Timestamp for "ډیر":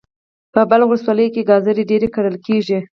1.89-2.03